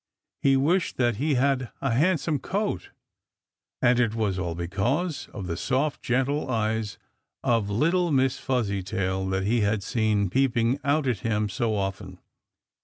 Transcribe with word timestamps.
He 0.41 0.57
wished 0.57 0.97
that 0.97 1.17
he 1.17 1.35
had 1.35 1.69
a 1.79 1.91
handsome 1.91 2.39
coat. 2.39 2.89
And 3.83 3.99
it 3.99 4.15
was 4.15 4.39
all 4.39 4.55
because 4.55 5.29
of 5.31 5.45
the 5.45 5.55
soft, 5.55 6.01
gentle 6.01 6.49
eyes 6.49 6.97
of 7.43 7.69
little 7.69 8.11
Miss 8.11 8.39
Fuzzytail 8.39 9.27
that 9.29 9.43
he 9.43 9.61
had 9.61 9.83
seen 9.83 10.31
peeping 10.31 10.79
out 10.83 11.05
at 11.05 11.19
him 11.19 11.49
so 11.49 11.75
often. 11.75 12.17